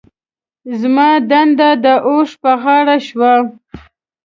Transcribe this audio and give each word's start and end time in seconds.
زما 0.81 1.09
دنده 1.29 1.69
د 1.83 1.85
اوښ 2.07 2.29
په 2.41 2.51
غاړه 2.61 2.97
شوه. 3.07 3.33